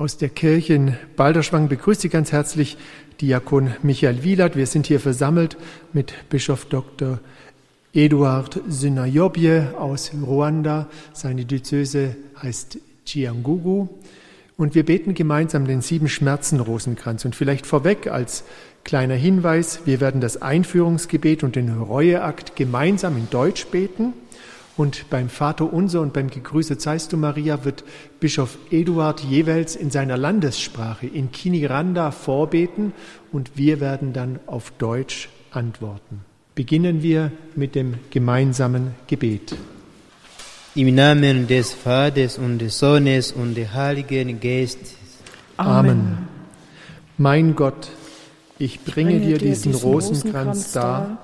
[0.00, 2.78] Aus der Kirche in Balderschwang begrüßt Sie ganz herzlich
[3.20, 4.56] Diakon Michael Wielert.
[4.56, 5.58] Wir sind hier versammelt
[5.92, 7.18] mit Bischof Dr.
[7.92, 10.88] Eduard Synayobye aus Ruanda.
[11.12, 13.88] Seine Diözese heißt Chiangugu.
[14.56, 17.26] Und wir beten gemeinsam den sieben Schmerzen Rosenkranz.
[17.26, 18.44] Und vielleicht vorweg als
[18.84, 24.14] kleiner Hinweis, wir werden das Einführungsgebet und den Reueakt gemeinsam in Deutsch beten.
[24.80, 27.84] Und beim Vater Unser und beim Gegrüßet seist du Maria wird
[28.18, 32.94] Bischof Eduard jeweils in seiner Landessprache in Kiniranda vorbeten
[33.30, 36.24] und wir werden dann auf Deutsch antworten.
[36.54, 39.54] Beginnen wir mit dem gemeinsamen Gebet.
[40.74, 44.96] Im Namen des Vaters und des Sohnes und des Heiligen Geistes.
[45.58, 46.26] Amen.
[47.18, 47.88] Mein Gott,
[48.58, 51.18] ich bringe dir diesen Rosenkranz dar,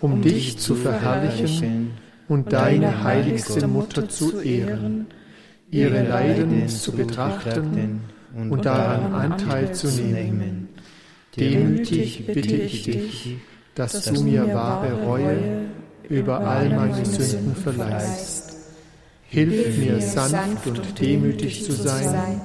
[0.00, 1.90] um dich zu verherrlichen
[2.32, 5.06] und deine heiligste Mutter zu ehren,
[5.70, 8.00] ihre Leiden zu betrachten
[8.48, 10.70] und daran Anteil zu nehmen.
[11.36, 13.36] Demütig bitte ich dich,
[13.74, 15.66] dass du mir wahre Reue
[16.08, 18.56] über all meine Sünden verleihst.
[19.28, 22.40] Hilf mir sanft und demütig zu sein,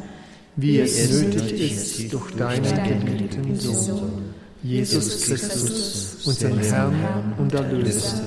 [0.58, 8.22] wie es nötig ist durch deinen geliebten Sohn, Jesus Christus, unseren Herrn und Erlöser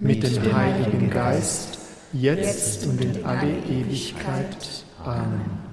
[0.00, 1.78] mit dem Heiligen Geist,
[2.12, 4.84] jetzt und in alle Ewigkeit.
[5.04, 5.70] Amen.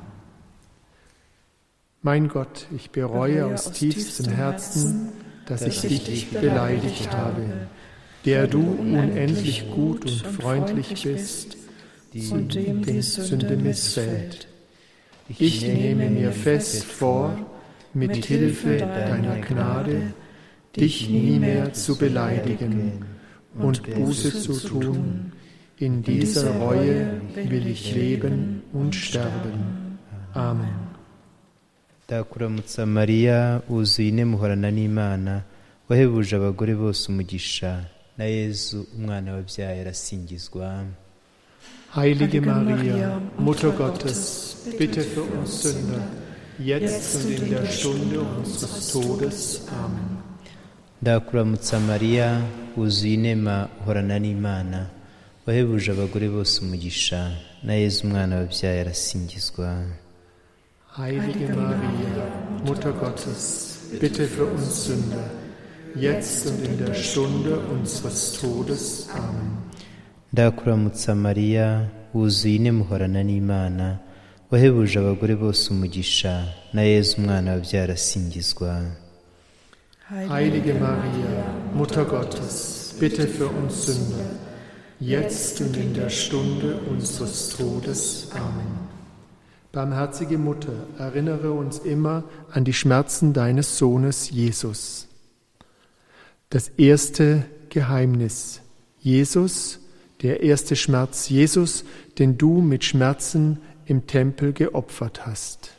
[2.02, 5.10] Mein Gott, ich bereue aus tiefstem Herzen,
[5.46, 7.68] dass ich dich beleidigt habe,
[8.26, 11.58] der du unendlich gut und freundlich bist,
[12.32, 14.48] und dem die Sünde missfällt.
[15.30, 17.38] Ich nehme mir fest vor,
[17.94, 20.14] mit Hilfe deiner Gnade,
[20.76, 23.06] dich nie mehr zu beleidigen
[23.60, 25.32] und Buße zu tun.
[25.78, 30.00] In dieser Reue will ich leben und sterben.
[30.34, 30.88] Amen.
[32.08, 35.34] ndakuramutsa mariya wuzuye ine muhorana n'imana
[35.90, 37.72] wahebuje abagore bose umugisha
[38.18, 40.86] na yezu umwana wabyaye arasingizwa
[41.96, 46.04] Heilige Maria, Mutter Gottes, bitte für uns Sünder,
[46.60, 49.62] jetzt und in der Stunde unseres Todes.
[49.84, 50.17] Amen.
[51.02, 52.28] Ndakuramutsa mariya
[52.78, 54.80] wuzuye inema uhorana n'imana
[55.46, 57.20] wahebuje abagore bose umugisha
[57.64, 59.70] na yezu umwana wabyaye arasingizwa
[60.98, 62.26] Heilige Maria,
[62.66, 63.44] Mutter Gottes,
[64.02, 65.30] bitte für uns Sünder,
[65.96, 69.08] jetzt und in der Stunde unseres Todes.
[69.16, 69.52] Amen.
[70.34, 73.98] ndakuramutsa mariya wuzuye ine muhorana n'imana
[74.52, 76.34] wahebuje abagore bose umugisha
[76.74, 78.72] na yezu umwana wabyaye arasingizwa
[80.10, 84.26] Heilige Maria, Mutter Gottes, bitte für uns Sünder,
[85.02, 88.30] jetzt und in der Stunde unseres Todes.
[88.32, 88.88] Amen.
[89.74, 95.10] Barmherzige Mutter, erinnere uns immer an die Schmerzen deines Sohnes Jesus.
[96.52, 98.62] Das erste Geheimnis.
[99.00, 99.80] Jesus,
[100.22, 101.28] der erste Schmerz.
[101.28, 101.84] Jesus,
[102.18, 105.77] den du mit Schmerzen im Tempel geopfert hast.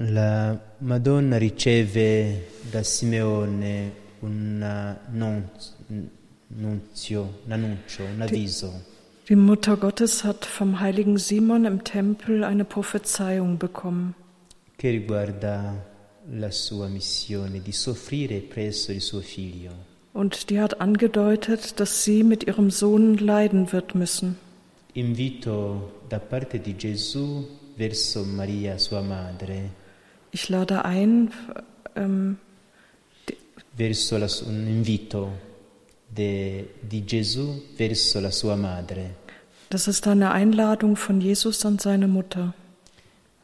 [0.00, 8.80] La Madonna riceve da Simeone un annunzio, un annuncio, un avviso.
[9.26, 14.14] Die Mutter Gottes hat vom heiligen Simon im Tempel eine Prophezeiung bekommen,
[14.76, 15.74] che riguarda
[16.30, 19.72] la sua missione di soffrire presso il suo figlio.
[20.12, 24.36] und die hat angedeutet, dass sie mit ihrem Sohn leiden wird müssen.
[24.94, 29.77] Invito da parte di Gesù verso Maria, sua madre,
[30.30, 31.30] Ich lade ein,
[31.96, 32.36] ähm,
[33.76, 35.30] verso la un invito
[36.08, 39.14] de- di Gesù verso la sua madre
[39.70, 42.54] das ist eine Einladung von Jesus an seine Mutter,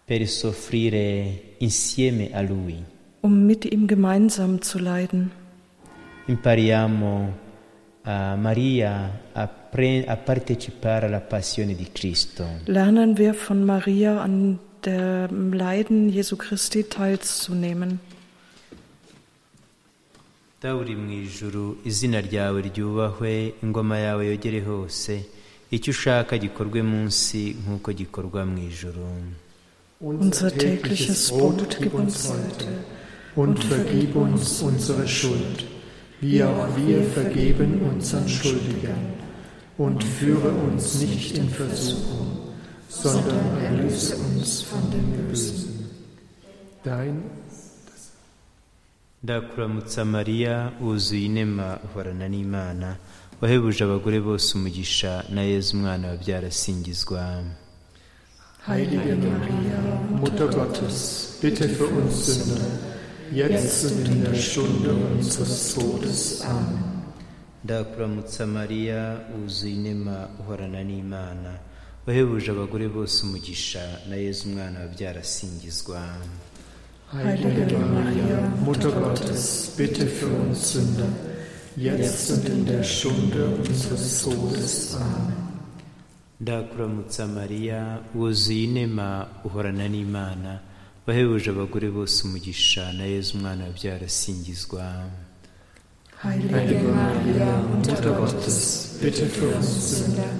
[0.06, 2.82] per soffrire insieme a lui.
[3.20, 5.30] um mit ihm gemeinsam zu leiden.
[6.26, 7.32] Impariamo
[8.04, 12.44] a Maria a, pre- a partecipare alla passione di Cristo.
[12.66, 17.98] Lernen wir von Maria an dem Leiden Jesu Christi teilzunehmen.
[20.62, 25.24] Dawe uri mu ijuru izina ryawe ryubahwe ingoma yawe yogere hose
[25.70, 29.04] icyo ushaka gikorwe munsi nk'uko gikorwa mu ijuru
[30.00, 32.68] Unser tägliches Brot gib uns heute
[33.36, 35.64] und vergib uns unsere Schuld,
[36.20, 39.04] wie auch wir vergeben unseren Schuldigern.
[39.76, 42.43] Und führe uns nicht in Versuchung,
[43.02, 45.90] sondern erlöse uns von dem Bösen.
[46.84, 47.22] Dein
[49.22, 52.96] ndakuramutsa mariya wuzuye inema uhorana n'imana
[53.40, 57.44] wahebuje abagore bose umugisha na yezu umwana wabyara asingizwa
[58.66, 59.78] Heilige Maria,
[60.20, 62.64] Mutter Gottes, bitte für uns Sünder,
[63.32, 66.40] jetzt und in der Stunde unseres Todes.
[66.42, 66.94] Amen.
[67.64, 71.50] ndakuramutsa mariya wuzuye inema uhorana n'imana
[72.06, 76.00] wahebuje abagore bose umugisha na yezu umwana wabyara asingizwa
[77.12, 81.06] Heilige Maria, Mutter Gottes, bitte für uns Sünder,
[81.76, 84.94] jetzt und in der Stunde unseres Todes.
[84.96, 85.34] Amen.
[86.40, 90.58] ndakuramutsa mariya wuzuye inema uhorana n'imana
[91.06, 94.84] wahebuje abagore bose umugisha na yezu umwana wabyara asingizwa
[96.22, 98.58] Heilige Maria, Mutter Gottes,
[99.02, 100.32] bitte für uns Sünder,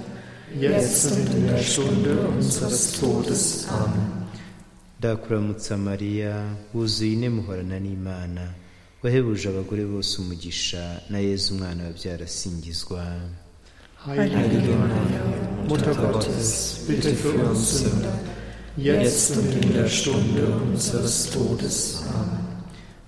[0.59, 3.67] jetzt und in der Stunde unseres Todes.
[3.69, 4.11] Amen.
[4.99, 6.43] ndakuramutsa mariya
[6.73, 8.41] wuzuye inema uhorana n'imana
[9.03, 13.05] wahebuje abagore bose umugisha na yezu umwana wabyara asingizwa
[14.05, 15.21] Heilige Maria,
[15.67, 18.13] Mutter Gottes, bitte für uns Sünder,
[18.77, 22.03] jetzt und in der Stunde unseres Todes.
[22.13, 22.39] Amen.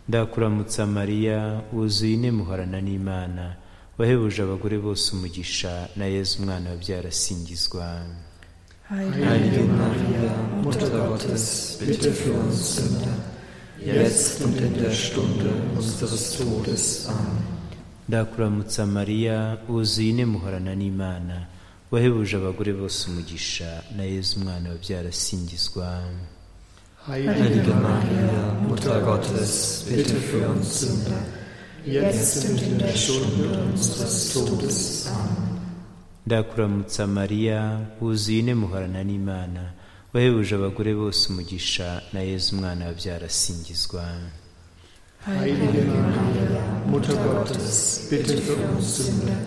[0.09, 3.55] ndakuramutsa mariya wuzuye inema uhorana n'imana
[3.97, 7.85] wahebuje abagore bose umugisha na yezu umwana wabyara asingizwa
[8.89, 10.31] Heilige Maria,
[10.63, 13.15] Mutter Gottes, bitte für uns Sünder,
[13.85, 17.07] jetzt und in der Stunde unseres Todes.
[17.09, 17.43] Amen.
[18.09, 21.35] ndakuramutsa mariya wuzuye inema uhorana n'imana.
[21.91, 26.03] Wahebuje abagore bose umugisha na yezu umwana wabyara asingizwa
[27.07, 31.21] Heilige Maria, Mutter Gottes, bitte für uns Sünder,
[31.87, 35.07] jetzt und in der Stunde unseres Todes.
[35.07, 35.47] Amen.
[36.25, 39.63] ndakuramutsa mariya wuzuye inema uhorana n'imana
[40.13, 44.03] wahebuje abagore bose umugisha na yezu umwana wabyara asingizwa
[45.25, 49.37] Heilige Maria, Mutter Gottes, bitte für uns Sünder,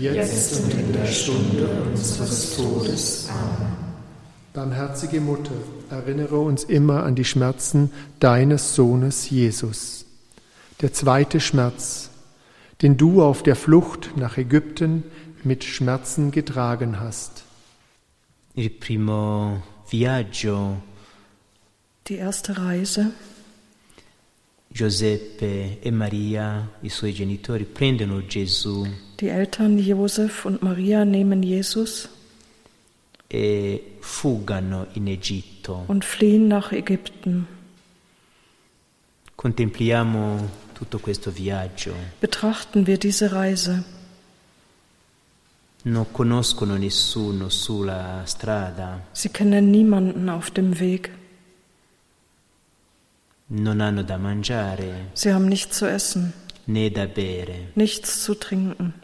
[0.00, 3.28] jetzt und in der Stunde unseres Todes.
[3.30, 3.72] Amen.
[4.52, 5.54] Barmherzige Mutter,
[5.90, 7.90] erinnere uns immer an die Schmerzen
[8.20, 10.03] deines Sohnes Jesus.
[10.80, 12.10] Der zweite Schmerz,
[12.82, 15.04] den du auf der Flucht nach Ägypten
[15.42, 17.44] mit Schmerzen getragen hast.
[18.56, 19.60] il primo
[19.90, 20.80] viaggio
[22.06, 23.10] Die erste Reise.
[24.68, 28.86] Giuseppe e Maria, i suoi genitori, prendono Gesù
[29.20, 32.08] Die Eltern Josef und Maria nehmen Jesus
[33.28, 35.84] e fuggano in Egitto.
[35.88, 37.46] und fliehen nach Ägypten.
[39.36, 40.48] Contempliamo
[40.84, 41.94] tutto questo viaggio.
[42.20, 43.82] Betrachten wir diese Reise.
[45.86, 51.10] Non conoscono nessuno sulla strada, Sie kennen niemanden auf dem Weg.
[53.46, 56.32] non hanno da mangiare Sie haben nichts zu essen,
[56.66, 58.94] né da bere nichts zu trinken.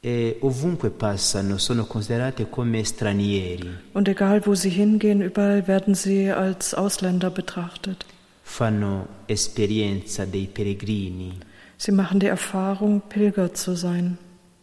[0.00, 6.30] e ovunque passano sono considerate come stranieri, Und egal wo sie hingehen, überall werden sie
[6.30, 8.06] als Ausländer betrachtet.
[8.46, 11.32] Fanno esperienza dei peregrini.
[11.76, 14.16] Sie machen die Erfahrung, Pilger zu sein.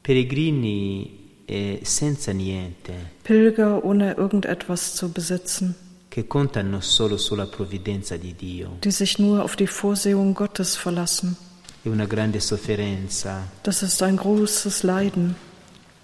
[0.03, 2.93] Peregrini eh, senza niente,
[3.23, 5.75] Pilger ohne irgendetwas zu besitzen,
[6.09, 8.77] che contano solo sulla provvidenza di Dio.
[8.83, 11.35] die sich nur auf die Vorsehung Gottes verlassen.
[11.83, 15.35] È una grande sofferenza Das ist ein großes Leiden,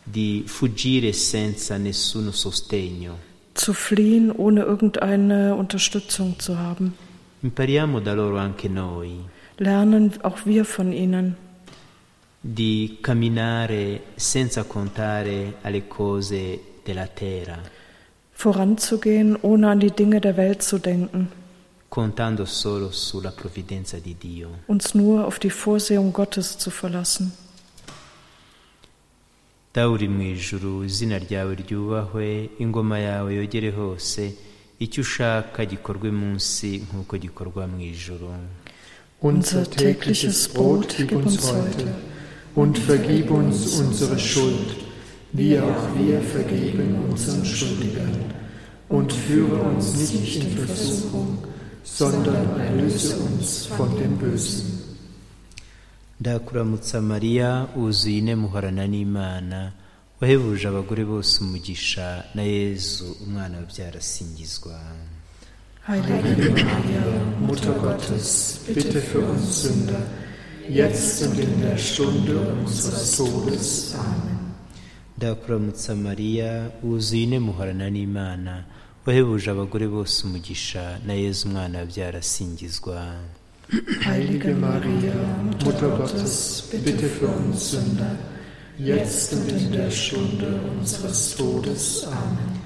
[0.03, 3.17] di fuggire senza nessuno sostegno.
[3.53, 6.93] zu fliehen, ohne irgendeine Unterstützung zu haben.
[7.41, 9.23] Impariamo da loro anche noi
[9.59, 11.35] Lernen auch wir von ihnen,
[12.39, 17.59] di camminare senza contare alle cose della terra,
[18.33, 21.31] voranzugehen, ohne an die Dinge der Welt zu denken,
[21.89, 24.49] contando solo sulla provvidenza di Dio.
[24.67, 27.31] uns nur auf die Vorsehung Gottes zu verlassen.
[29.73, 34.35] dawe uri mu ijuru izina ryawe ryubahwe ingoma yawe yogere hose
[34.79, 38.29] icyo ushaka gikorwe munsi nk'uko gikorwa mu ijuru
[39.21, 41.87] Unser tägliches Brot gib uns heute
[42.55, 44.69] und vergib uns unsere Schuld,
[45.33, 48.15] wie auch wir vergeben unseren Schuldigern.
[48.89, 51.39] Und führe uns nicht in Versuchung,
[51.83, 54.77] sondern erlöse uns von dem Bösen.
[56.19, 59.71] ndakuramutsa mariya wuzuye ine muhorana n'imana
[60.21, 64.75] wahebuje abagore bose umugisha na yezu umwana wabyara asingizwa
[68.67, 70.01] bitte für uns Sünder,
[70.69, 72.33] jetzt in der Stunde
[73.17, 73.95] Todes.
[73.95, 74.37] Amen.
[75.17, 78.53] ndakuramutsa mariya wuzuye ine muhorana n'imana
[79.05, 82.97] wahebuje abagore bose umugisha na yezu umwana wabyara asingizwa
[84.05, 88.15] Heilige Maria, Mutter Gottes, bitte für uns Sünder,
[88.79, 92.05] jetzt und in der Stunde unseres Todes.
[92.07, 92.57] Amen.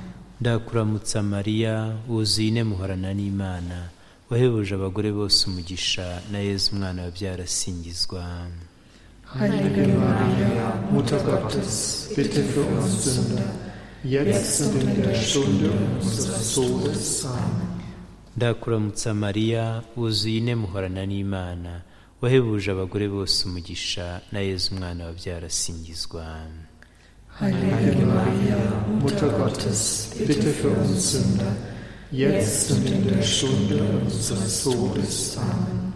[0.41, 3.77] ndakuramutsa mariya wuzuye muhorana n'imana
[4.29, 8.23] wahebuje abagore bose umugisha na yezu umwana wabyara asingizwa
[9.39, 13.47] Heilige Maria, Mutter Gottes, bitte für uns Sünder,
[14.03, 15.69] jetzt und in der Stunde
[16.01, 17.25] unseres Todes.
[17.25, 17.67] Amen.
[18.37, 21.81] ndakuramutsa mariya wuzuye muhorana n'imana
[22.21, 26.25] wahebuje abagore bose umugisha na yezu umwana wabyara asingizwa
[27.39, 28.59] Heilige Maria,
[29.01, 31.53] Mutter Gottes, bitte für uns Sünder,
[32.11, 35.37] jetzt und in der Stunde unseres Todes.
[35.37, 35.91] Amen.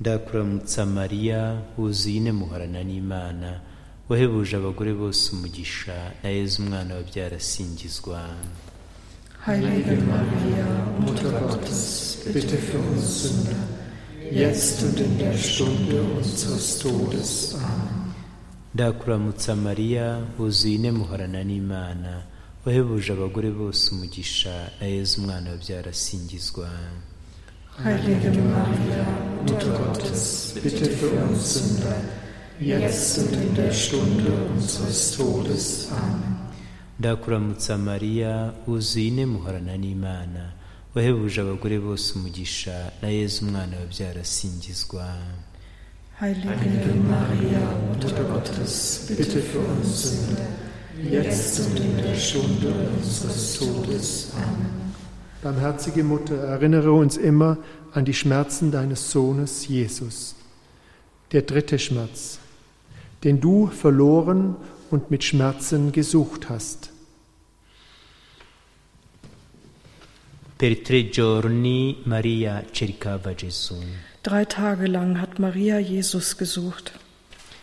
[0.00, 3.50] ndakuramutsa mariya wuzuye muhorana n'imana
[4.08, 8.20] wahebuje abagore bose umugisha na yezu umwana wabyara asingizwa
[9.46, 10.66] Heilige Maria,
[11.00, 11.82] Mutter Gottes,
[12.34, 13.60] bitte für uns Sünder,
[14.32, 17.54] jetzt und in der Stunde unseres Todes.
[17.54, 17.98] Amen.
[18.74, 22.22] ndakuramutsa mariya wuzuye muhorana n'imana
[22.64, 26.68] wahebuje abagore bose umugisha na yezu umwana wabyara asingizwa
[27.84, 29.04] Heilige Maria,
[29.46, 32.00] Mutter Gottes, bitte für uns Sünder,
[32.60, 35.88] jetzt und in der Stunde unseres Todes.
[35.92, 36.36] Amen.
[36.98, 40.57] ndakuramutsa mariya wuzuye muhorana n'imana
[40.94, 45.04] wahebuje abagore bose umugisha na yezu umwana wabyara asingizwa
[46.20, 50.48] Heilige Maria, Mutter Gottes, bitte für uns Sünder,
[51.08, 54.32] jetzt und in der Stunde unseres Todes.
[54.34, 54.92] Amen.
[55.44, 57.58] Barmherzige Mutter, erinnere uns immer
[57.92, 60.34] an die Schmerzen deines Sohnes Jesus.
[61.30, 62.40] Der dritte Schmerz,
[63.22, 64.56] den du verloren
[64.90, 66.90] und mit Schmerzen gesucht hast.
[70.58, 73.76] Per tre giorni maria cercava gesù
[74.22, 76.92] Drei Tage lang hat Maria Jesus gesucht.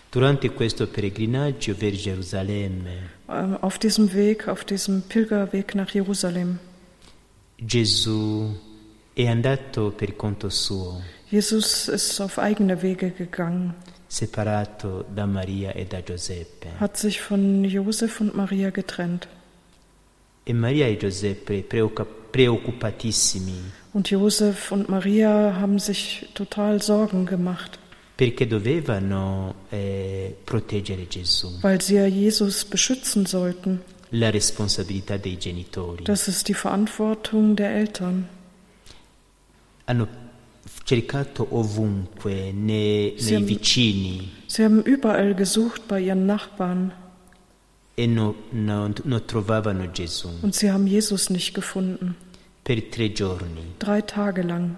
[0.09, 6.59] durante questo peregrinaggio per gerusalemme Ähm, Auf diesem Weg, auf diesem Pilgerweg nach Jerusalem.
[7.57, 8.53] gesù
[9.13, 13.73] è andato per conto suo Jesus ist auf eigene Wege gegangen,
[14.07, 19.27] separato da maria e da giuseppe hat sich von Josef und Maria getrennt.
[20.45, 23.53] e maria e giuseppe preoccupa- preoccupatissimi
[23.93, 27.79] Und Josef und Maria haben sich total Sorgen gemacht,
[28.17, 31.47] perché dovevano eh, proteggere Gesù.
[31.61, 33.79] weil sie ja Jesus beschützen sollten.
[34.11, 36.03] La responsabilità dei genitori.
[36.03, 38.27] Das ist die Verantwortung der Eltern.
[39.87, 40.07] Hanno
[40.83, 46.91] cercato ovunque, ne- Sì, nei am- vicini, Sie haben überall gesucht bei ihren Nachbarn
[47.97, 50.29] e no- no- non trovavano Gesù.
[50.41, 52.15] und sie haben Jesus nicht gefunden.
[52.65, 54.75] Per tre giorni, Drei Tage lang.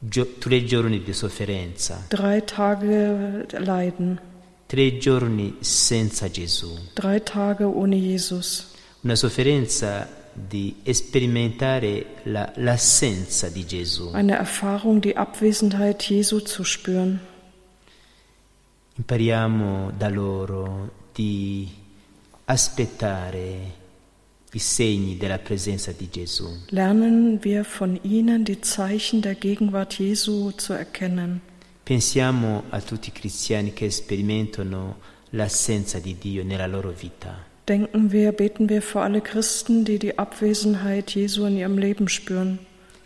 [0.00, 4.20] Gio- tre giorni di sofferenza, Drei Tage Leiden.
[4.66, 6.76] tre giorni senza Gesù.
[6.94, 8.74] Drei Tage ohne Jesus.
[9.02, 14.10] Una sofferenza di sperimentare la- l'assenza di Gesù.
[14.14, 17.20] Eine Erfahrung, die Abwesenheit Jesu zu spüren.
[18.96, 21.68] Impariamo da loro di
[22.46, 23.77] aspettare
[24.52, 26.48] i segni della presenza di Gesù.
[26.68, 31.40] Lernen wir von ihnen die Zeichen der Gegenwart Jesu zu erkennen.
[31.84, 34.96] Pensiamo a tutti i cristiani che sperimentano
[35.30, 37.46] l'assenza di Dio nella loro vita.
[37.64, 42.58] Denken wir, beten wir für alle Christen, die die Abwesenheit Jesu in ihrem Leben spüren.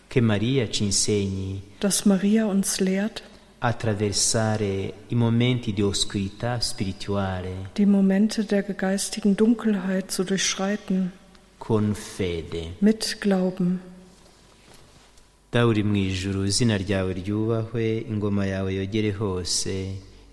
[0.09, 3.23] Che Maria ci insegni Dass Maria uns lehrt,
[3.59, 11.13] attraversare i momenti di oscurità spirituale die Momente der geistigen Dunkelheit zu durchschreiten,
[11.67, 12.63] con fede.
[12.81, 13.79] mit Glauben.
[15.53, 19.75] dawe uri mu ijuru izina ryawe ryubahwe ingoma yawe yogere hose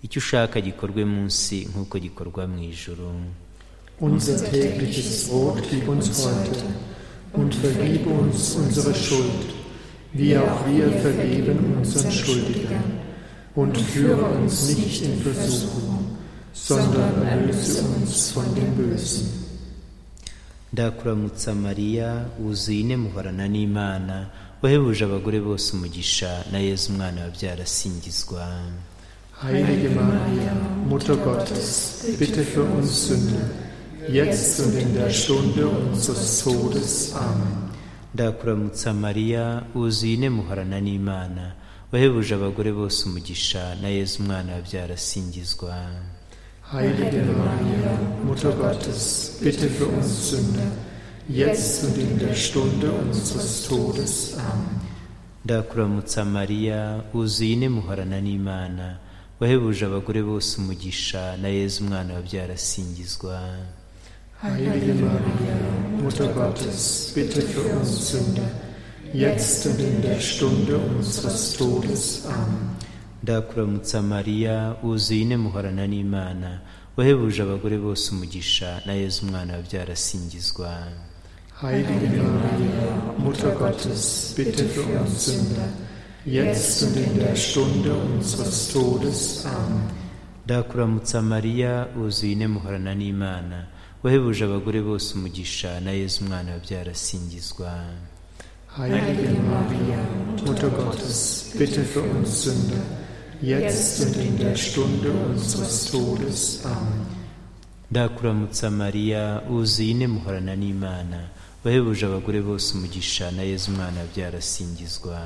[0.02, 3.10] icyo ushaka gikorwe munsi nk'uko gikorwa mu ijuru
[4.00, 6.64] Unser tägliches Brot gib uns heute
[7.38, 9.48] und vergib uns unsere Schuld,
[10.14, 12.88] wie auch wir vergeben unseren Schuldigern.
[13.54, 16.16] Und führe uns nicht in Versuchung,
[16.54, 19.39] sondern erlöse uns von dem Bösen.
[20.72, 22.08] Ndakuramutsa mariya
[22.42, 24.16] wuzuye muhorana n'imana
[24.62, 28.44] wahebuje abagore bose umugisha na yezu umwana wabyara asingizwa
[29.42, 30.52] Heilige Maria,
[30.88, 33.48] Mutter Gottes, bitte für uns Sünder,
[34.12, 37.14] jetzt und in der Stunde unseres Todes.
[37.16, 37.70] Amen.
[38.14, 41.44] ndakuramutsa mariya wuzuye muhorana n'imana
[41.92, 45.74] wahebuje abagore bose umugisha na yezu umwana wabyara asingizwa
[46.72, 50.70] Heilige Maria, Mutter Gottes, bitte für uns Sünder,
[51.28, 54.34] jetzt und in der Stunde unseres Todes.
[54.38, 54.80] Amen.
[55.44, 58.98] ndakuramutsa mariya wuzuye muhorana n'imana
[59.40, 63.40] wahebuje abagore bose umugisha na yezu umwana wabyara asingizwa
[64.42, 65.56] Heilige Maria,
[66.02, 68.50] Mutter Gottes, bitte für uns Sünder,
[69.12, 72.26] jetzt und in der Stunde unseres Todes.
[72.26, 72.70] Amen.
[73.22, 76.50] Ndakuramutsa mariya wuzuye ine muhorana n'imana
[76.96, 80.70] wahebuje abagore bose umugisha na yezu umwana wabyara asingizwa
[81.60, 85.68] Heilige Maria, Mutter Gottes, bitte für uns Sünder,
[86.24, 89.44] jetzt und in der Stunde unseres Todes.
[89.46, 89.82] Amen.
[90.44, 93.66] ndakuramutsa mariya wuzuye ine muhorana n'imana
[94.02, 97.70] wahebuje abagore bose umugisha na yezu umwana wabyara asingizwa
[98.76, 100.00] Heilige Maria,
[100.46, 102.84] Mutter Gottes, bitte für uns Sünder,
[103.42, 106.60] jetzt und in der Stunde unseres Todes.
[106.64, 107.06] Amen.
[107.90, 111.18] ndakuramutsa mariya wuzuye ine muhorana n'imana
[111.64, 115.18] wahebuje abagore bose umugisha na yezu umwana wabyara asingizwa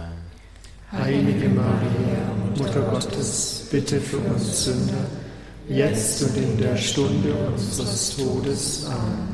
[1.04, 2.22] Heilige Maria,
[2.56, 5.06] Mutter Gottes, bitte für uns Sünder,
[5.68, 8.86] jetzt und in der Stunde unseres Todes.
[8.86, 9.28] Amen.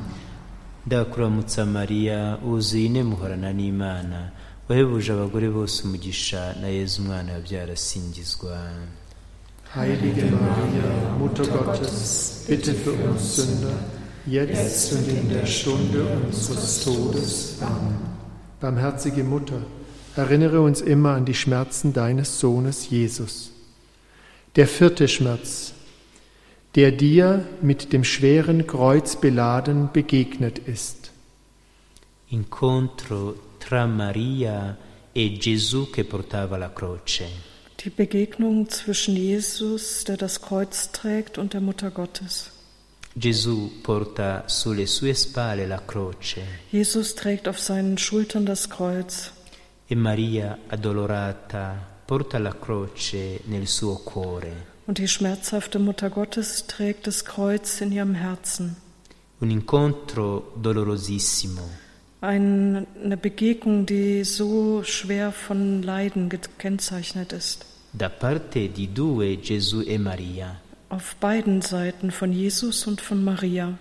[0.87, 4.31] ndakuramutsa mariya wuzuye ine muhorana n'imana
[4.71, 8.55] wahebuje abagore bose umugisha na yezu umwana wabyara asingizwa
[9.75, 13.79] Heilige Maria, Mutter Gottes, bitte für uns Sünder,
[14.27, 17.57] jetzt und in der Stunde unseres Todes.
[17.61, 17.99] Amen.
[18.61, 19.61] Barmherzige Mutter,
[20.17, 23.51] erinnere uns immer an die Schmerzen deines Sohnes Jesus.
[24.57, 25.73] Der vierte Schmerz,
[26.77, 31.11] der dir mit dem schweren Kreuz beladen begegnet ist.
[32.29, 34.77] incontro tra Maria
[35.13, 37.29] e Gesù che portava la croce.
[37.77, 42.51] Die Begegnung zwischen Jesus, der das Kreuz trägt, und der Mutter Gottes.
[43.13, 49.33] Gesù porta sulle sue spalle la croce Jesus trägt auf seinen Schultern das Kreuz
[49.89, 51.75] e Maria, addolorata,
[52.07, 54.53] porta la croce nel suo cuore.
[54.87, 58.77] und die schmerzhafte Mutter Gottes trägt das Kreuz in ihrem Herzen.
[59.41, 61.69] Un incontro dolorosissimo,
[62.21, 67.67] Eine Begegnung, die so schwer von Leiden gekennzeichnet ist.
[67.93, 70.61] da parte di due Gesù e Maria.
[70.91, 73.79] Auf beiden Seiten von Jesus und von Maria.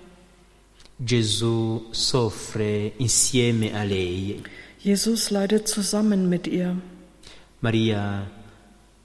[0.97, 4.41] Gesù soffre insieme a lei.
[4.79, 6.75] Jesus leidet zusammen mit ihr.
[7.61, 8.29] Maria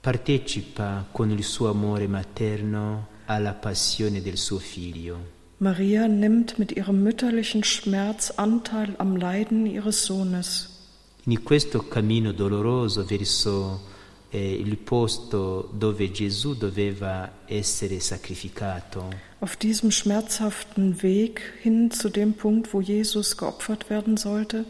[0.01, 5.34] partecipa con il suo amore materno alla passione del suo figlio.
[5.59, 10.69] Maria nimmt mit ihrem mütterlichen Schmerz Anteil am Leiden ihres Sohnes.
[11.25, 13.79] In questo cammino doloroso verso
[14.31, 19.09] eh, il posto dove Gesù doveva essere sacrificato,
[19.41, 24.65] Auf diesem schmerzhaften Weg hin zu dem Punkt, wo Jesus geopfert werden sollte,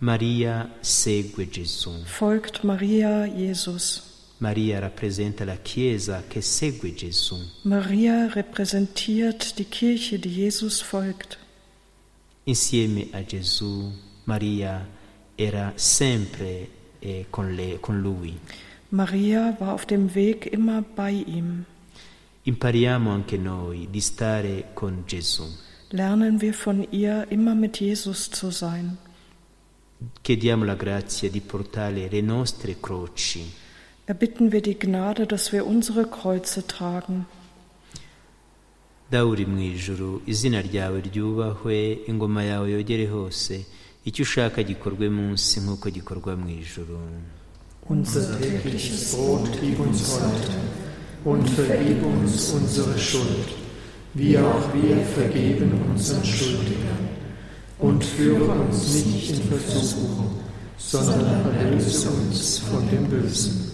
[0.00, 1.90] Maria segue Gesù.
[2.06, 4.13] folgt Maria Jesus.
[4.44, 7.36] Maria rappresenta la Chiesa che segue Gesù.
[7.62, 11.38] Maria repräsentiert die Kirche, die Jesus folgt.
[12.44, 13.90] Insieme a Gesù,
[14.24, 14.86] Maria
[15.34, 16.68] era sempre
[17.00, 18.38] eh, con, le- con lui.
[18.90, 21.64] Maria war auf dem Weg immer bei ihm.
[22.42, 25.44] Impariamo anche noi di stare con Gesù.
[25.88, 28.98] Lernen wir von ihr, immer mit Jesus zu sein.
[30.20, 33.62] Chiediamo la grazia di portare le nostre croci
[34.06, 37.26] Erbitten wir die Gnade, dass wir unsere Kreuze tragen.
[39.10, 41.76] dawe uri mu ijuru izina ryawe ryubahwe
[42.10, 43.54] ingoma yawe yogere hose
[44.08, 46.98] icyo ushaka gikorwe munsi nk'uko gikorwa mu ijuru
[47.88, 50.52] Unser tägliches Brot gib uns heute
[51.24, 53.48] und vergib uns unsere Schuld,
[54.14, 57.04] wie auch wir vergeben unseren Schuldigern.
[57.78, 60.30] Und führe uns nicht in Versuchung,
[60.78, 63.73] sondern erlöse uns von dem Bösen.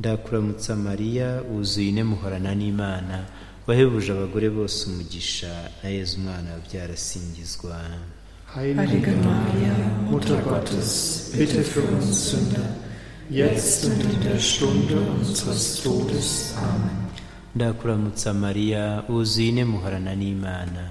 [0.00, 3.16] Ndakuramutsa mariya wuzuye ine muhorana n'imana
[3.66, 5.52] wahebuje abagore bose umugisha
[5.82, 7.76] na yezu umwana wabyara asingizwa
[8.54, 9.74] Heilige Maria,
[10.10, 12.68] Mutter Gottes, bitte für uns Sünder,
[13.30, 16.54] jetzt und in der Stunde unseres Todes.
[16.56, 16.96] Amen.
[17.54, 20.82] ndakuramutsa mariya wuzuye ine muhorana n'imana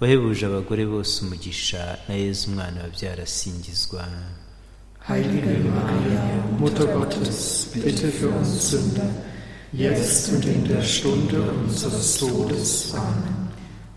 [0.00, 4.04] wahebuje abagore bose umugisha na yezu umwana wabyara asingizwa
[5.08, 6.22] Heilige Maria,
[6.58, 9.10] Mutter Gottes, bitte für uns Sünder,
[9.72, 12.94] jetzt und in der Stunde unseres Todes.
[12.94, 13.42] Amen.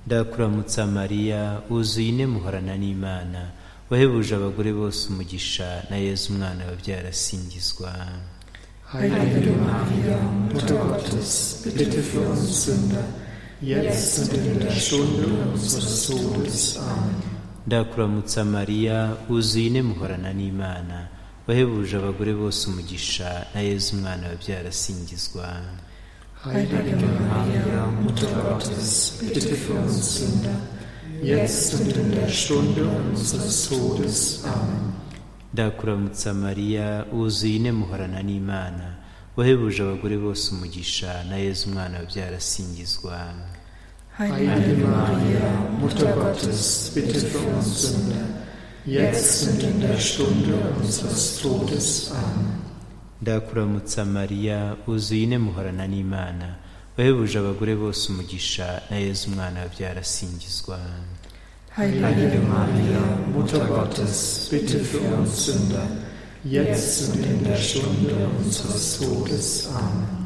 [0.07, 3.41] ndakuramutsa mariya wuzuye ine muhorana n'imana
[3.89, 7.91] wahebuje abagore bose umugisha na yezu umwana wabyara asingizwa
[8.93, 10.17] Heilige Maria,
[10.53, 13.03] Mutter Gottes, bitte für uns Sünder,
[13.61, 16.77] jetzt und in der Stunde unseres Todes.
[16.77, 17.34] Amen.
[17.67, 18.97] Ndakuramutsa mariya
[19.29, 20.97] wuzuye ine muhorana n'imana.
[21.47, 25.45] Wahebuje abagore bose umugisha na yezu umwana wabyara asingizwa
[26.43, 26.95] Heilige
[35.53, 38.85] ndakuramutsa mariya wuzuye ine muhorana n'imana.
[39.37, 43.17] Wahebuje abagore bose umugisha na yezu umwana wabyara asingizwa
[44.17, 45.47] Heilige Maria,
[45.79, 48.25] Mutter Gottes, bitte für uns Sünder,
[48.85, 52.11] jetzt und in der Stunde unseres Todes.
[52.11, 52.61] Amen.
[53.21, 56.47] ndakuramutsa mariya wuzuye ine muhorana n'imana
[56.97, 60.79] wahebuje abagore bose umugisha na yezu umwana wabyara asingizwa
[61.77, 63.01] Heilige Maria,
[63.33, 65.87] Mutter Gottes, bitte für uns Sünder,
[66.45, 69.67] jetzt und in der Stunde unseres Todes.
[69.75, 70.24] Amen.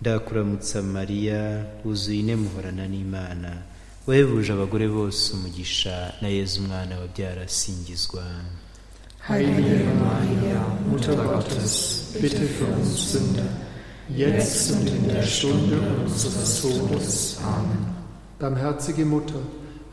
[0.00, 3.50] Ndakuramutsa mariya wuzuye ine muhorana n'imana
[4.06, 8.24] wahebuje abagore bose umugisha na yezu umwana wabyara asingizwa
[9.28, 10.60] Heilige Maria,
[10.90, 13.50] Mutter Gottes, bitte für uns Sünder,
[14.08, 17.38] jetzt und in der Stunde unseres Todes.
[17.44, 17.84] Amen.
[18.38, 19.40] Barmherzige Mutter,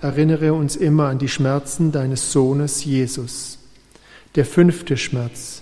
[0.02, 3.58] erinnere uns immer an die Schmerzen deines Sohnes Jesus.
[4.36, 5.62] Der fünfte Schmerz,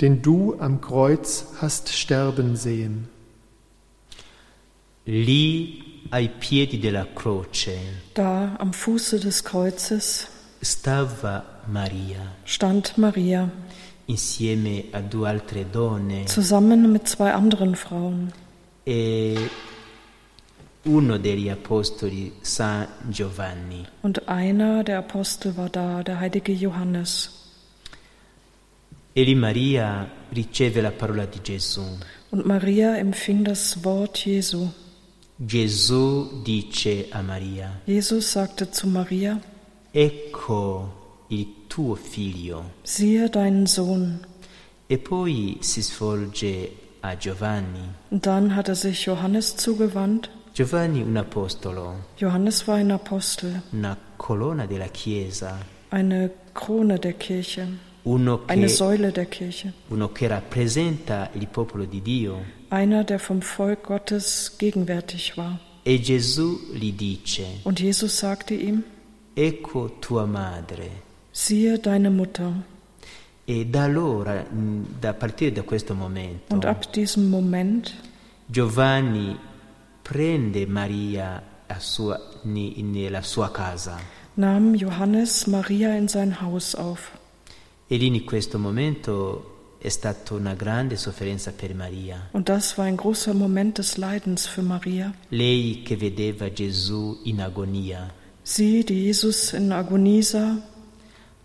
[0.00, 3.08] den du am Kreuz hast sterben sehen.
[5.06, 10.28] Lì ai piedi della croce Da am Fuße des Kreuzes
[10.60, 13.46] stava Maria stand Maria
[14.06, 18.32] insieme a due altre donne zusammen mit zwei anderen Frauen.
[18.84, 19.50] e
[20.86, 23.86] uno degli apostoli, San Giovanni.
[24.02, 27.30] Und einer der Apostel war da, der heilige Johannes.
[29.14, 31.82] E lì Maria riceve la parola di Gesù.
[32.30, 34.68] Und Maria empfing das Wort Jesu.
[35.36, 39.40] Gesù dice a Maria, Jesus sagte zu Maria,
[39.90, 42.70] ecco il tuo figlio.
[42.82, 44.24] siehe deinen Sohn.
[44.86, 46.70] E poi si svolge
[47.00, 47.80] a Giovanni.
[48.10, 50.30] Und dann hat er sich Johannes zugewandt.
[50.52, 55.58] Giovanni un apostolo, Johannes war ein Apostel, una colonna della Chiesa,
[55.90, 57.66] eine Krone der Kirche,
[58.04, 62.62] uno eine che, Säule der Kirche, uno che rappresenta il popolo di Dio.
[62.74, 65.58] Einer, der vom Volk Gottes gegenwärtig war.
[65.84, 68.82] E Gesù gli dice, Und Jesus sagte ihm,
[69.36, 70.88] ecco tua madre.
[71.32, 72.52] siehe deine Mutter.
[73.46, 74.44] E da allora,
[75.00, 77.92] da partire da questo momento, Und ab diesem Moment
[78.46, 79.36] Giovanni
[80.02, 83.98] prende Maria a sua- ni- nella sua casa
[84.36, 87.10] nahm Johannes Maria in sein Haus auf.
[87.88, 89.53] e lì in questo momento
[89.84, 92.28] è stata una grande sofferenza per Maria.
[92.32, 95.12] Und das war ein großer Moment des Leidens für Maria.
[95.28, 98.10] Lei che vedeva Gesù in agonia,
[98.42, 100.56] Sie, die Jesus in Agonie sah,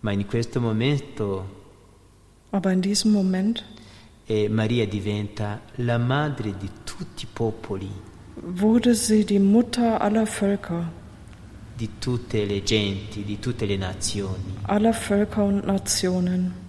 [0.00, 1.44] ma in questo momento
[2.50, 3.62] aber in diesem Moment
[4.26, 7.90] eh, Maria diventa la madre di tutti i popoli,
[8.36, 10.90] wurde sie die Mutter aller Völker,
[11.76, 14.56] di tutte le genti, di tutte le nazioni.
[14.62, 16.68] aller Völker und Nationen.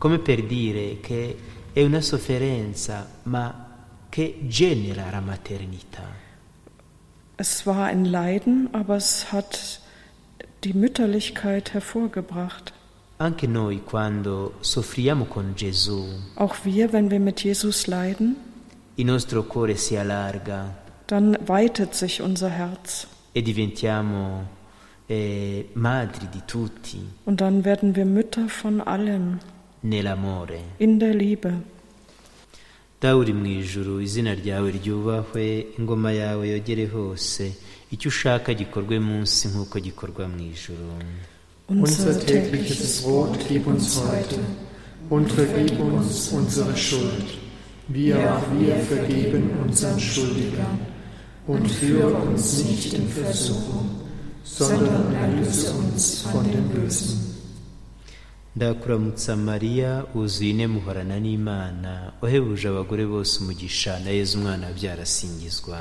[0.00, 1.36] Come per dire che
[1.74, 3.66] è una sofferenza, ma
[4.08, 6.08] che genera la maternità.
[7.36, 9.82] Es war ein Leiden, aber es hat
[10.64, 12.72] die Mütterlichkeit hervorgebracht.
[13.18, 18.36] Anche noi quando soffriamo con Gesù, Auch wir, wenn wir mit Jesus leiden,
[18.94, 24.48] il nostro cuore si allarga dann weitet sich unser Herz e diventiamo
[25.06, 29.40] eh, madri di tutti und dann werden wir Mütter von allen
[29.82, 30.60] nell'amore.
[30.78, 31.52] in der Liebe.
[33.00, 37.52] dawe uri mu ijuru izina ryawe ryubahwe ingoma yawe yogere hose
[37.90, 40.86] icyo ushaka gikorwe munsi nk'uko gikorwa mu ijuru
[41.70, 44.40] Unser tägliches Brot gib uns heute
[45.08, 47.38] und vergib uns unsere Schuld,
[47.88, 50.78] wie auch wir vergeben unseren Schuldigern.
[51.46, 53.88] Und führe uns nicht in Versuchung,
[54.44, 57.29] sondern erlöse uns von dem Bösen.
[58.56, 65.78] Ndakuramutsa mariya wuzuye ine muhorana n'imana wahebuje abagore bose umugisha na yezu umwana wabyara asingizwa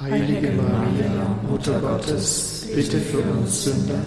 [0.00, 1.12] Heilige Maria,
[1.48, 4.02] Mutter Gottes, bitte für uns Sünder,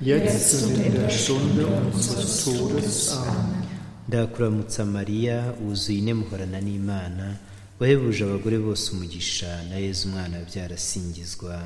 [0.00, 3.12] jetzt und in der Stunde unseres Todes.
[3.12, 3.62] Amen.
[4.08, 7.26] ndakuramutsa mariya wuzuye ine muhorana n'imana
[7.80, 11.62] wahebuje abagore bose umugisha na yezu umwana wabyara asingizwa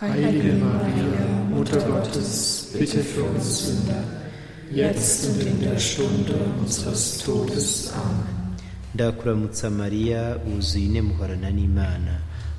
[0.00, 2.30] Heilige Maria, Mutter Gottes,
[2.78, 4.04] bitte für uns Sünder,
[4.72, 7.92] jetzt und in der Stunde unseres Todes.
[7.92, 8.40] Amen.
[8.94, 12.14] ndakuramutsa mariya wuzuye muhorana n'imana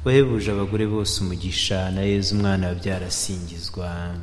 [0.05, 4.15] wahebuje abagore bose umugisha na yezu umwana wabyara asingizwa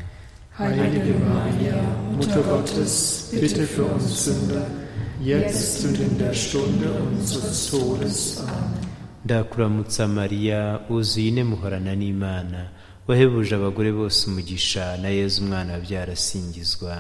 [0.59, 1.79] Heilige Maria,
[2.17, 4.67] Mutter Gottes, bitte für uns Sünder,
[5.23, 8.39] jetzt und in der Stunde unseres Todes.
[8.41, 8.85] Amen.
[9.25, 12.61] ndakuramutsa mariya wuzuye muhorana n'imana
[13.07, 16.97] wahebuje abagore bose umugisha na yezu umwana wabyara asingizwa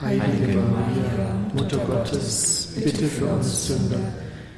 [0.00, 4.12] Heilige Maria, Mutter Gottes, bitte für uns Sünder,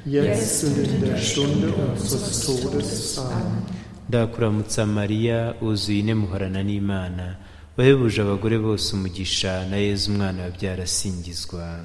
[0.05, 3.17] jetzt und in der Stunde unseres Todes.
[3.19, 3.63] Amen.
[4.09, 7.35] ndakuramutsa mariya wuzuye ine muhorana n'imana
[7.77, 11.79] wahebuje abagore bose umugisha na yezu umwana wabyara asingizwa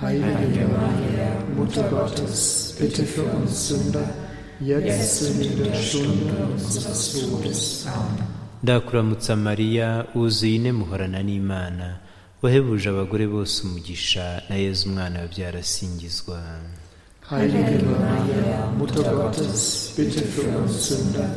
[0.00, 4.08] Heilige Maria, Mutter Gottes, bitte für uns Sünder,
[4.60, 7.86] jetzt und in der Stunde unseres Todes.
[7.86, 8.24] Amen.
[8.62, 11.86] ndakuramutsa mariya wuzuye ine muhorana n'imana
[12.42, 16.40] wahebuje abagore bose umugisha na yezu umwana wabyara asingizwa
[17.30, 21.28] Heilige Maria, Mutter Gottes, bitte für uns Sünder,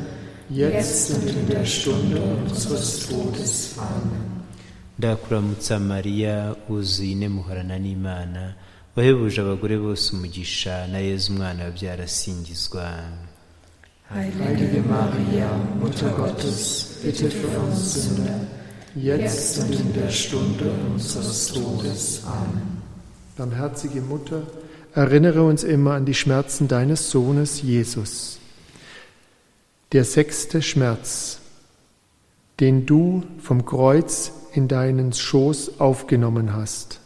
[0.50, 3.76] jetzt und in der Stunde unseres Todes.
[3.78, 4.22] Amen.
[5.00, 8.54] ndakuramutsa mariya wuzuye ine muhorana n'imana
[8.96, 12.86] wahebuje abagore bose umugisha na yezu umwana wabyara asingizwa
[14.14, 15.48] Heilige Maria,
[15.80, 16.60] Mutter Gottes,
[17.04, 18.40] bitte für uns Sünder,
[18.96, 22.24] jetzt und in der Stunde unseres Todes.
[22.26, 22.82] Amen.
[23.38, 24.44] Barmherzige Mutter,
[24.94, 28.40] erinnere uns immer an die Schmerzen deines Sohnes Jesus.
[29.92, 31.40] Der sechste Schmerz,
[32.60, 37.00] den du vom Kreuz in deinen Schoß aufgenommen hast.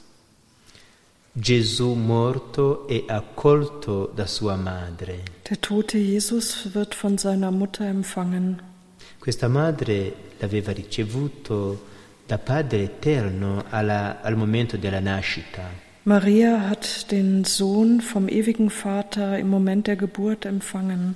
[1.38, 5.20] Gesù morto e accolto da sua madre.
[5.50, 8.62] Der tote Jesus wird von seiner Mutter empfangen.
[9.20, 10.14] Questa madre
[10.46, 11.84] l'aveva ricevuto
[12.28, 15.84] da Padre Eterno alla- al momento della nascita.
[16.04, 21.16] Maria hat den Sohn vom ewigen Vater im Moment der Geburt empfangen.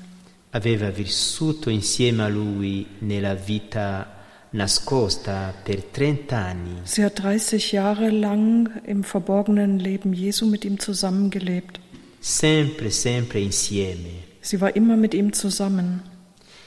[0.51, 4.17] Aveva vissuto insieme a lui nella vita
[4.51, 6.79] nascosta per 30 anni.
[6.83, 11.79] Sie hat 30 Jahre lang im verborgenen Leben Jesu mit ihm zusammengelebt.
[12.19, 14.25] sempre, sempre insieme.
[14.41, 16.01] Sie war immer mit ihm zusammen.
[16.01, 16.07] E al momento della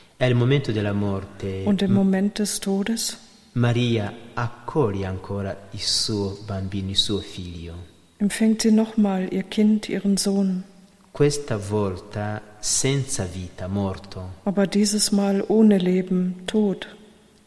[0.05, 3.19] morte, Und im Moment des Todes?
[3.55, 7.75] Maria accoglie ancora il suo bambino, il suo figlio.
[8.19, 10.63] empfängt sie nochmal ihr Kind, ihren Sohn,
[11.11, 16.87] Questa volta senza vita, morto, aber dieses Mal ohne Leben, tot.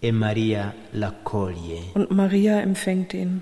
[0.01, 1.79] e Maria l'accoglie.
[1.93, 3.41] Und Maria empfängt ihn.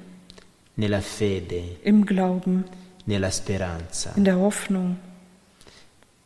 [0.75, 2.65] Nella fede, im Glauben,
[3.05, 4.13] nella speranza.
[4.15, 4.95] in der Hoffnung.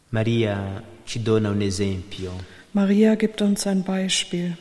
[0.09, 2.31] Maria ci dona un esempio
[2.77, 4.55] Maria gibt uns ein Beispiel,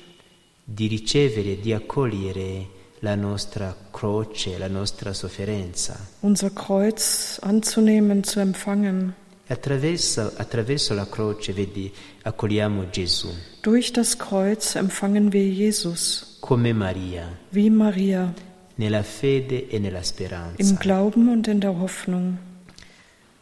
[0.65, 2.67] di ricevere di accogliere
[3.01, 5.99] la nostra croce, la nostra sofferenza.
[6.23, 9.13] unser Kreuz anzunehmen, zu empfangen.
[9.47, 13.29] E attraverso, attraverso la croce, vedi, accogliamo Gesù,
[13.61, 18.33] Durch das Kreuz empfangen wir Jesus, come Maria, wie Maria,
[18.77, 20.75] nella fede e nella im speranza.
[20.77, 22.39] Glauben und in der Hoffnung.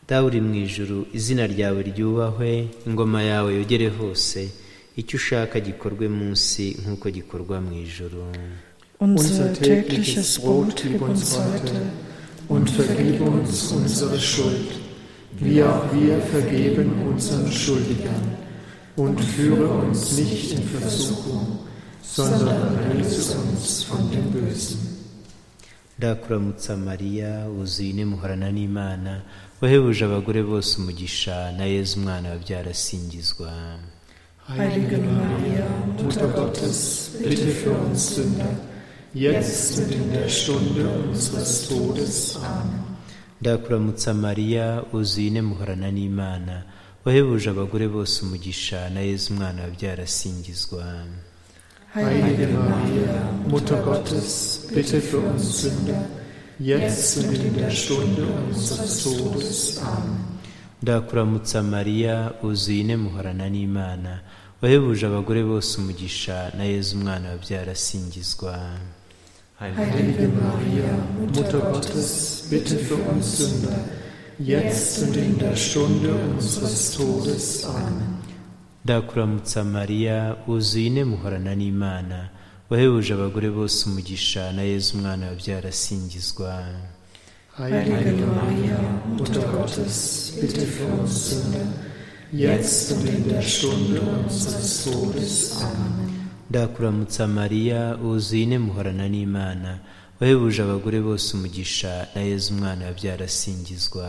[0.09, 4.63] dawe uri mu ijuru izina ryawe ryubahwe ingoma yawe yogere hose
[4.97, 8.23] icyo ushaka gikorwe munsi nk'uko gikorwa mu ijuru
[9.01, 11.77] Unser tägliches Brot gib uns heute
[12.49, 14.71] und vergib uns unsere Schuld,
[15.41, 18.27] wie auch wir vergeben unseren Schuldigern.
[18.97, 21.59] Und führe uns nicht in Versuchung,
[22.03, 24.79] sondern erlöse uns von dem Bösen.
[25.99, 29.23] ndakuramutsa mariya wuzuye ine muhorana n'imana
[29.61, 33.51] wahebuje abagore bose umugisha na yezu umwana wabyara asingizwa
[34.49, 35.67] Heilige Maria,
[36.03, 38.51] Mutter Gottes, bitte für uns Sünder,
[39.15, 42.37] jetzt und in der Stunde unseres Todes.
[42.37, 42.81] Amen.
[43.41, 46.63] ndakuramutsa mariya wuzuye ine muhorana n'imana
[47.05, 50.85] wahebuje abagore bose umugisha na yezu umwana wabyara asingizwa
[51.95, 53.15] Heilige Maria,
[53.49, 56.05] Mutter Gottes, bitte für uns Sünder,
[56.59, 59.79] jetzt und in der Stunde unseres Todes.
[59.79, 60.34] Amen.
[60.83, 64.13] Ndakuramutsa mariya wuzuye ine muhorana n'imana
[64.63, 68.55] wahebuje abagore bose umugisha na yezu umwana wabyara asingizwa
[69.61, 70.93] Heilige Maria,
[71.35, 73.79] Mutter Gottes, bitte für uns Sünder,
[74.39, 77.65] jetzt und in der Stunde unseres Todes.
[77.65, 78.15] Amen.
[78.85, 82.29] ndakuramutsa mariya wuzuye ine muhorana n'imana
[82.71, 86.65] wahebuje abagore bose umugisha na yezu umwana wabyara asingizwa
[87.59, 88.79] Heilige Maria,
[89.17, 91.67] Mutter Gottes, bitte für uns Sünder,
[92.33, 95.57] jetzt und in der Stunde unseres Todes.
[95.62, 96.05] Amen.
[96.51, 99.79] ndakuramutsa mariya wuzuye ine muhorana n'imana
[100.21, 104.07] wahebuje abagore bose umugisha na yezu umwana wabyara asingizwa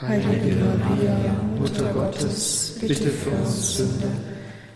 [0.00, 0.52] Heilige
[0.84, 4.14] Maria, Mutter Gottes, bitte für uns Sünder,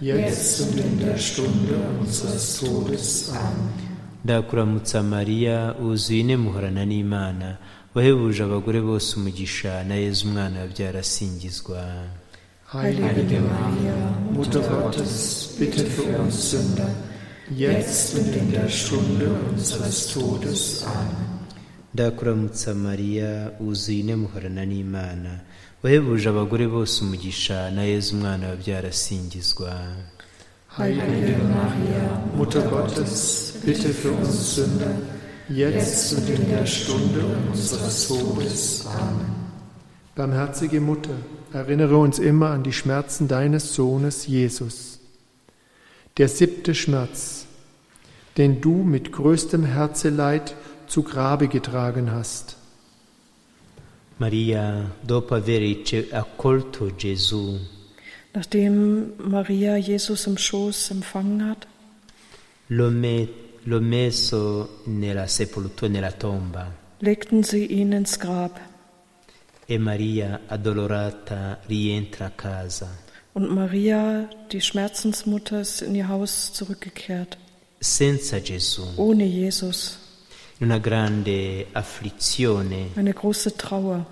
[0.01, 3.31] jetzt und in der Stunde unseres Todes.
[3.31, 3.96] Amen.
[4.27, 7.49] Ndakuramutsa mariya wuzuye ine muhorana n'imana.
[7.95, 11.81] Wahebuje abagore bose umugisha na yezu umwana wabyara asingizwa.
[12.73, 13.97] Heilige Maria,
[14.35, 15.15] Mutter Gottes,
[15.59, 16.91] bitte für uns Sünder,
[17.65, 20.85] jetzt und in der Stunde unseres Todes.
[20.87, 21.27] Amen.
[21.95, 25.31] ndakuramutsa mariya wuzuye ine muhorana n'imana.
[25.83, 29.71] Wahebuje abagore bose umugisha na yezu umwana wabyara asingizwa.
[30.79, 34.95] Heilige Maria, Mutter Gottes, bitte für uns Sünder,
[35.49, 38.87] jetzt und in der Stunde unseres Todes.
[38.87, 39.35] Amen.
[40.15, 41.15] Barmherzige Mutter,
[41.53, 44.99] erinnere uns immer an die Schmerzen deines Sohnes Jesus.
[46.19, 47.47] Der siebte Schmerz,
[48.37, 50.55] den du mit größtem Herzeleid
[50.89, 52.57] zu Grabe getragen hast.
[54.19, 55.61] mariya dopo aver
[56.11, 57.59] accolto gesù
[58.37, 61.66] Nachdem Maria Jesus im Schoß empfangen hat,
[62.68, 63.29] lo, me-
[63.64, 66.70] lo messo nella sepoltura nella tomba.
[67.01, 68.61] Legten sie ihn ins Grab.
[69.68, 72.88] e maria addolorata rientra a casa.
[73.33, 77.38] Und Maria, die Schmerzensmutter, ist in ihr Haus zurückgekehrt,
[77.81, 78.83] senza gesù.
[78.96, 79.99] Ohne Jesus.
[80.61, 84.05] in una grande afflizione Eine große Trauer,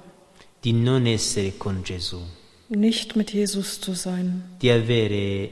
[0.62, 2.20] di non essere con gesù
[2.68, 5.48] nicht mit Jesus zu sein, di avere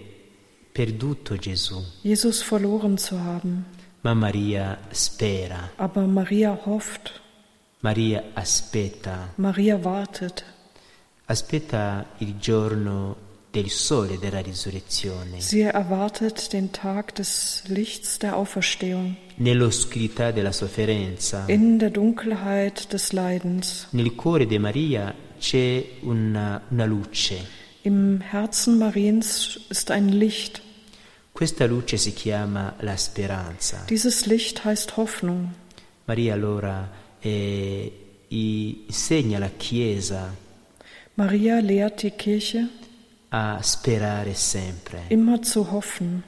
[0.72, 3.64] perduto Gesù, Jesus verloren zu haben.
[4.02, 7.20] ma Maria spera, Aber Maria hofft,
[7.80, 10.44] Maria aspetta, Maria wartet.
[11.26, 13.16] aspetta il giorno
[13.50, 21.44] del sole della risurrezione, Sie erwartet den Tag des Lichts der Auferstehung nell'oscurità della sofferenza.
[21.48, 23.88] in der Dunkelheit des Leidens.
[23.90, 27.44] Nel cuore di Maria c'è una, una luce.
[27.82, 30.62] Im Herzen Mariens ist ein Licht.
[31.32, 33.84] Questa luce si chiama la speranza.
[33.88, 35.52] Dieses Licht heißt Hoffnung.
[36.04, 36.88] Maria allora
[37.20, 37.92] eh,
[38.28, 40.32] insegna la Chiesa
[41.14, 42.68] Maria lehrt die Kirche,
[43.30, 45.02] a sperare sempre.
[45.08, 46.22] immer zu hoffen.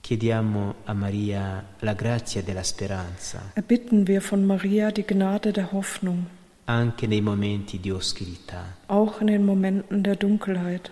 [0.00, 6.26] Chiediamo a Maria la grazia della speranza Erbitten wir von Maria die Gnade der Hoffnung,
[6.66, 8.76] anche nei momenti di oscurità.
[8.88, 10.90] auch in den Momenten der Dunkelheit.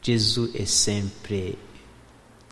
[0.00, 1.56] Gesù è sempre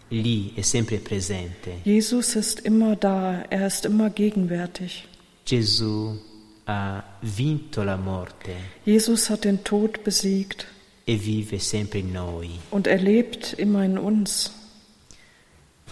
[0.09, 1.81] lì, è sempre presente.
[1.85, 5.05] Jesus ist immer da, er ist immer gegenwärtig.
[5.45, 6.19] Gesù
[6.65, 8.53] ha vinto la morte
[8.85, 10.67] Jesus hat den Tod besiegt
[11.05, 12.59] e vive sempre in noi.
[12.71, 14.51] und er lebt immer in uns.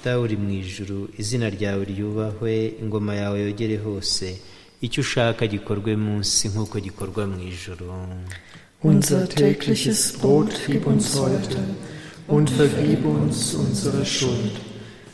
[0.02, 4.40] dawe uri mu ijuru izina ryawe ryubahwe ingoma yawe yogere hose
[4.87, 7.87] icyo ushaka gikorwe munsi nk'uko gikorwa mu ijuru
[8.90, 11.61] Unser tägliches Brot gib uns heute
[12.29, 14.55] und vergib uns unsere Schuld,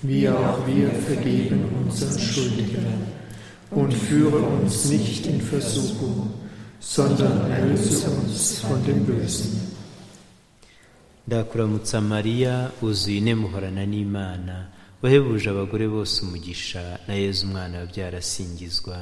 [0.02, 2.86] wie auch wir vergeben unseren Schuldigen.
[3.70, 6.18] Und führe uns nicht in Versuchung,
[6.80, 9.52] sondern erlöse uns von dem Bösen.
[11.26, 14.56] ndakuramutsa mariya wuzuye ine muhorana n'imana
[15.02, 18.98] wahebuje abagore bose umugisha na yezu umwana wabyara asingizwa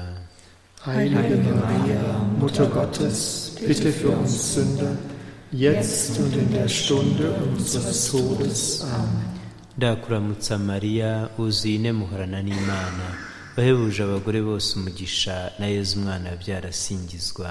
[0.86, 2.02] Heilige Maria,
[2.40, 4.96] Mutter Gottes, bitte für uns Sünder,
[5.52, 8.82] jetzt und in der Stunde unseres Todes.
[8.82, 9.38] Amen.
[9.78, 13.06] ndakuramutsa mariya wuzuye ine muhorana n'imana
[13.56, 17.50] wahebuje abagore bose umugisha na yezu umwana wabyara asingizwa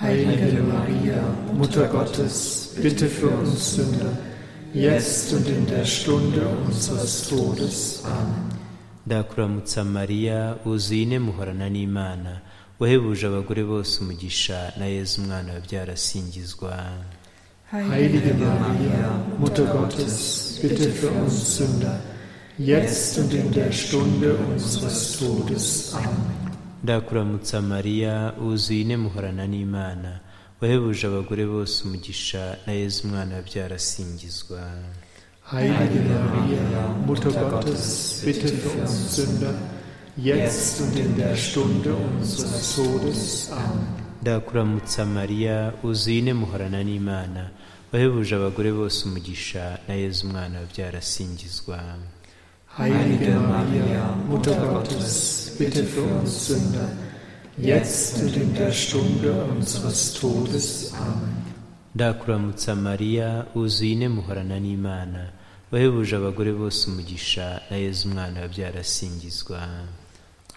[0.00, 1.22] Heilige Maria,
[1.54, 4.12] Mutter Gottes, bitte für uns Sünder,
[4.74, 8.02] jetzt und in der Stunde unseres Todes.
[8.04, 8.53] Amen.
[9.06, 12.32] Ndakuramutsa mariya wuzuye ine muhorana n'imana
[12.80, 16.72] wahebuje abagore bose umugisha na yezu umwana wabyara asingizwa
[17.90, 19.08] Heilige Maria,
[19.40, 20.14] Mutter Gottes,
[20.62, 21.98] bitte für uns Sünder,
[22.58, 25.94] jetzt und in der Stunde unseres Todes.
[25.94, 26.34] Amen.
[26.82, 30.20] ndakuramutsa mariya wuzuye ine muhorana n'imana
[30.60, 34.60] wahebuje abagore bose umugisha na yezu umwana wabyara asingizwa
[35.52, 39.54] Heilige Maria, Mutter Gottes, bitte für uns Sünder,
[40.16, 43.50] jetzt und in der Stunde unseres Todes.
[43.52, 44.04] Amen.
[44.22, 47.50] ndakuramutsa mariya wuzuye ine muhorana n'imana
[47.92, 51.78] wahebuje abagore bose umugisha na yezu umwana wabyara asingizwa
[52.78, 56.88] Heilige Maria, Mutter Gottes, bitte für uns Sünder,
[57.58, 60.92] jetzt und in der Stunde unseres Todes.
[60.94, 61.34] Amen.
[61.94, 65.22] ndakuramutsa mariya wuzuye ine muhorana n'imana
[65.74, 69.58] wahebuje abagore bose umugisha na yezu umwana wabyara asingizwa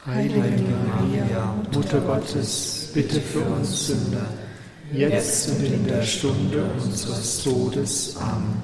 [0.05, 1.41] Heilige Maria,
[1.73, 2.51] Mutter Gottes,
[2.93, 4.27] bitte für uns Sünder,
[4.93, 8.15] jetzt und in der Stunde unseres Todes.
[8.17, 8.61] Amen.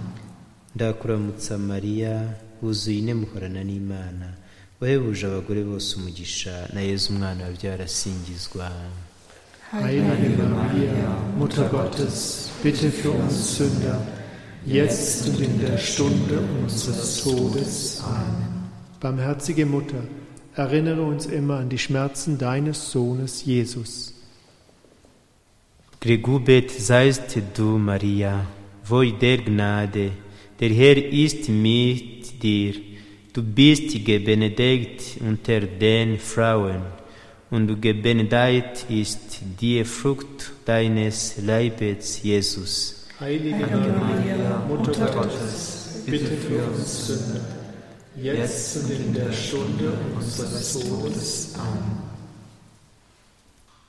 [0.76, 2.14] ndakuramutsa mariya
[2.62, 4.28] wuzuye ine muhorana n'imana
[4.80, 8.72] wahebuje abagore bose umugisha na yezu umwana wabyara asingizwa
[9.82, 14.00] Heilige Maria, Mutter Gottes, bitte für uns Sünder,
[14.66, 18.02] jetzt und in der Stunde unseres Todes.
[18.06, 18.70] Amen.
[19.00, 20.04] Barmherzige Mutter,
[20.56, 24.14] erinnere uns immer an die Schmerzen deines Sohnes Jesus.
[26.00, 28.46] Gegrübet seist du, Maria,
[28.84, 30.12] voll der Gnade,
[30.60, 32.74] der Herr ist mit dir.
[33.34, 36.82] Du bist gebenedeit unter den Frauen
[37.50, 43.03] und gebenedeit ist die Frucht deines Leibes, Jesus.
[43.24, 47.40] Heilige Maria, Mutter Gottes, bitte für uns Sünder,
[48.18, 51.54] jetzt und in der Stunde unseres Todes.
[51.58, 52.00] Amen.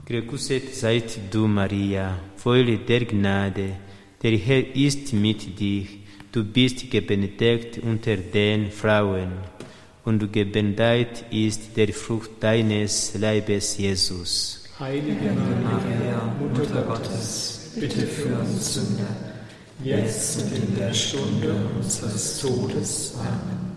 [0.05, 3.71] Gegrüßet seid du, Maria, voll der Gnade,
[4.23, 5.87] der Herr ist mit dir.
[6.31, 9.33] Du bist gebenedeit unter den Frauen
[10.05, 14.63] und gebenedeit ist der Frucht deines Leibes, Jesus.
[14.79, 15.33] Heilige
[15.65, 19.17] Maria, Mutter Gottes, bitte für uns Sünder,
[19.83, 23.15] jetzt und in der Stunde unseres Todes.
[23.19, 23.77] Amen.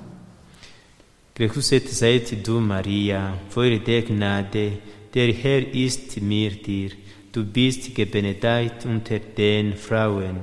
[1.33, 4.79] Gegrüßet seid du, Maria, voll der Gnade,
[5.13, 6.91] der Herr ist mit dir.
[7.31, 10.37] Du bist gebenedeit unter den Frauen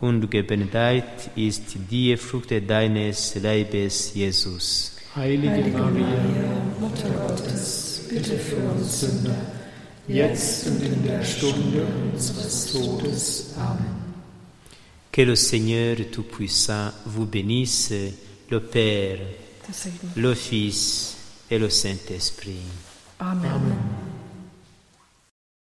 [0.00, 4.96] und gebenedeit ist die Frucht deines Leibes, Jesus.
[5.16, 6.20] Heilige, Maria,
[6.80, 9.36] Mutter Gottes, bitte für uns Sünder,
[10.08, 13.54] jetzt und in der Stunde unseres Todes.
[13.56, 14.04] Amen.
[15.12, 17.92] Que le Seigneur Tout-Puissant vous bénisse,
[18.50, 19.18] le Père,
[20.16, 21.16] le Fils
[21.50, 22.62] et le Saint-Esprit.
[23.20, 23.50] Amen.
[23.50, 24.03] Amen.